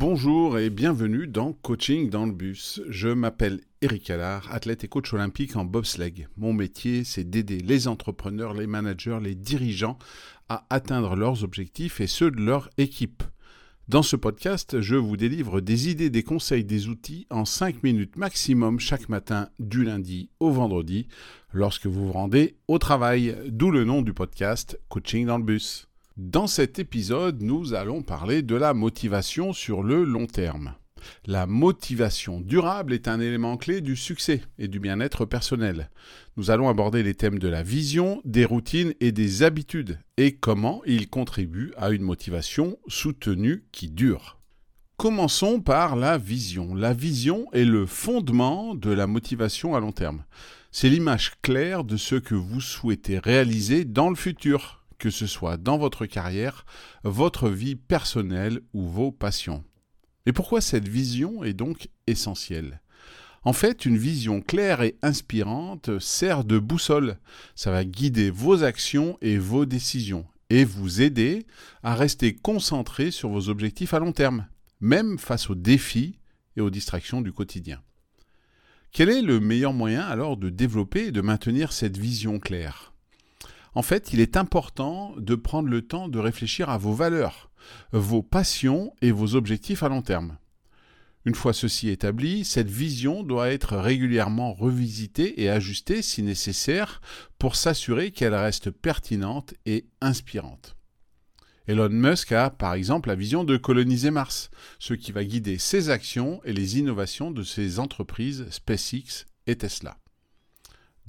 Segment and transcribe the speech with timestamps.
[0.00, 2.80] Bonjour et bienvenue dans Coaching dans le bus.
[2.88, 6.26] Je m'appelle Eric Allard, athlète et coach olympique en bobsleigh.
[6.38, 9.98] Mon métier, c'est d'aider les entrepreneurs, les managers, les dirigeants
[10.48, 13.22] à atteindre leurs objectifs et ceux de leur équipe.
[13.88, 18.16] Dans ce podcast, je vous délivre des idées, des conseils, des outils en 5 minutes
[18.16, 21.08] maximum chaque matin du lundi au vendredi
[21.52, 25.89] lorsque vous vous rendez au travail, d'où le nom du podcast Coaching dans le bus.
[26.22, 30.74] Dans cet épisode, nous allons parler de la motivation sur le long terme.
[31.24, 35.88] La motivation durable est un élément clé du succès et du bien-être personnel.
[36.36, 40.82] Nous allons aborder les thèmes de la vision, des routines et des habitudes et comment
[40.84, 44.38] ils contribuent à une motivation soutenue qui dure.
[44.98, 46.74] Commençons par la vision.
[46.74, 50.24] La vision est le fondement de la motivation à long terme.
[50.70, 55.56] C'est l'image claire de ce que vous souhaitez réaliser dans le futur que ce soit
[55.56, 56.64] dans votre carrière,
[57.02, 59.64] votre vie personnelle ou vos passions.
[60.26, 62.80] Et pourquoi cette vision est donc essentielle?
[63.42, 67.18] En fait, une vision claire et inspirante sert de boussole.
[67.54, 71.46] Ça va guider vos actions et vos décisions et vous aider
[71.82, 74.46] à rester concentré sur vos objectifs à long terme,
[74.80, 76.18] même face aux défis
[76.56, 77.80] et aux distractions du quotidien.
[78.92, 82.89] Quel est le meilleur moyen alors de développer et de maintenir cette vision claire?
[83.74, 87.50] En fait, il est important de prendre le temps de réfléchir à vos valeurs,
[87.92, 90.38] vos passions et vos objectifs à long terme.
[91.26, 97.02] Une fois ceci établi, cette vision doit être régulièrement revisitée et ajustée si nécessaire
[97.38, 100.76] pour s'assurer qu'elle reste pertinente et inspirante.
[101.66, 105.90] Elon Musk a par exemple la vision de coloniser Mars, ce qui va guider ses
[105.90, 109.98] actions et les innovations de ses entreprises SpaceX et Tesla.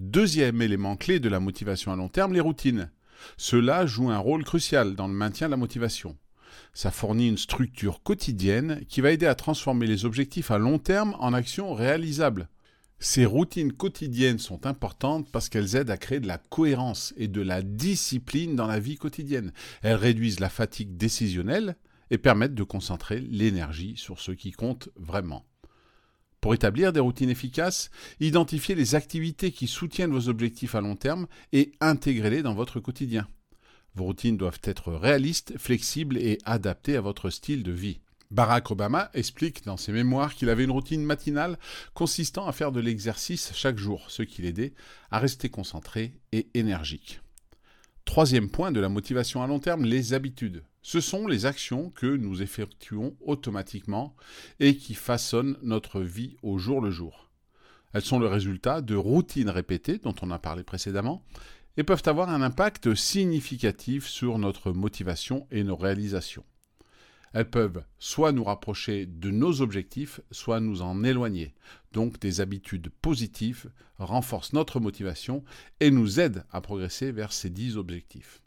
[0.00, 2.90] Deuxième élément clé de la motivation à long terme, les routines.
[3.36, 6.16] Cela joue un rôle crucial dans le maintien de la motivation.
[6.72, 11.14] Ça fournit une structure quotidienne qui va aider à transformer les objectifs à long terme
[11.20, 12.48] en actions réalisables.
[12.98, 17.42] Ces routines quotidiennes sont importantes parce qu'elles aident à créer de la cohérence et de
[17.42, 19.52] la discipline dans la vie quotidienne.
[19.82, 21.76] Elles réduisent la fatigue décisionnelle
[22.10, 25.44] et permettent de concentrer l'énergie sur ce qui compte vraiment.
[26.40, 31.26] Pour établir des routines efficaces, identifiez les activités qui soutiennent vos objectifs à long terme
[31.52, 33.28] et intégrez-les dans votre quotidien.
[33.94, 38.00] Vos routines doivent être réalistes, flexibles et adaptées à votre style de vie.
[38.30, 41.58] Barack Obama explique dans ses mémoires qu'il avait une routine matinale
[41.94, 44.72] consistant à faire de l'exercice chaque jour, ce qui l'aidait
[45.10, 47.20] à rester concentré et énergique.
[48.10, 50.64] Troisième point de la motivation à long terme, les habitudes.
[50.82, 54.16] Ce sont les actions que nous effectuons automatiquement
[54.58, 57.30] et qui façonnent notre vie au jour le jour.
[57.92, 61.24] Elles sont le résultat de routines répétées dont on a parlé précédemment
[61.76, 66.44] et peuvent avoir un impact significatif sur notre motivation et nos réalisations.
[67.32, 71.54] Elles peuvent soit nous rapprocher de nos objectifs, soit nous en éloigner.
[71.92, 75.44] Donc des habitudes positives renforcent notre motivation
[75.78, 78.42] et nous aident à progresser vers ces dix objectifs.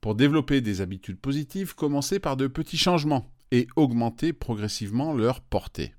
[0.00, 5.94] Pour développer des habitudes positives, commencez par de petits changements et augmentez progressivement leur portée.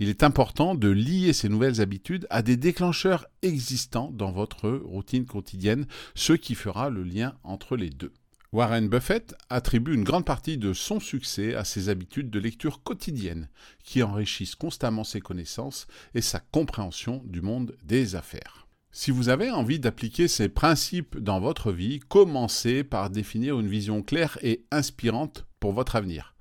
[0.00, 5.26] Il est important de lier ces nouvelles habitudes à des déclencheurs existants dans votre routine
[5.26, 8.12] quotidienne, ce qui fera le lien entre les deux.
[8.54, 13.48] Warren Buffett attribue une grande partie de son succès à ses habitudes de lecture quotidienne,
[13.82, 18.68] qui enrichissent constamment ses connaissances et sa compréhension du monde des affaires.
[18.92, 24.04] Si vous avez envie d'appliquer ces principes dans votre vie, commencez par définir une vision
[24.04, 26.36] claire et inspirante pour votre avenir.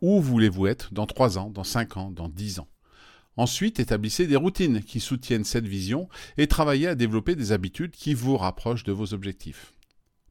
[0.00, 2.68] Où voulez-vous être dans 3 ans, dans 5 ans, dans 10 ans?
[3.36, 6.08] Ensuite, établissez des routines qui soutiennent cette vision
[6.38, 9.74] et travaillez à développer des habitudes qui vous rapprochent de vos objectifs.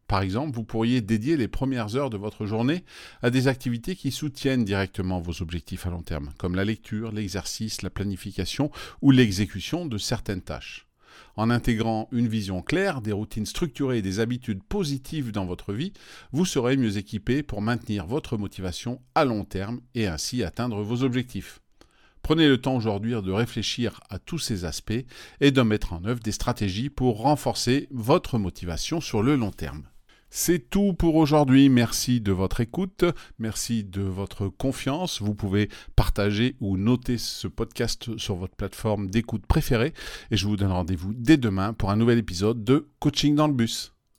[0.09, 2.83] Par exemple, vous pourriez dédier les premières heures de votre journée
[3.21, 7.83] à des activités qui soutiennent directement vos objectifs à long terme, comme la lecture, l'exercice,
[7.83, 8.71] la planification
[9.03, 10.87] ou l'exécution de certaines tâches.
[11.35, 15.93] En intégrant une vision claire, des routines structurées et des habitudes positives dans votre vie,
[16.31, 21.03] vous serez mieux équipé pour maintenir votre motivation à long terme et ainsi atteindre vos
[21.03, 21.61] objectifs.
[22.23, 25.05] Prenez le temps aujourd'hui de réfléchir à tous ces aspects
[25.39, 29.83] et de mettre en œuvre des stratégies pour renforcer votre motivation sur le long terme.
[30.29, 31.69] C'est tout pour aujourd'hui.
[31.69, 33.03] Merci de votre écoute.
[33.39, 35.21] Merci de votre confiance.
[35.21, 39.93] Vous pouvez partager ou noter ce podcast sur votre plateforme d'écoute préférée.
[40.31, 43.53] Et je vous donne rendez-vous dès demain pour un nouvel épisode de Coaching dans le
[43.53, 43.93] bus.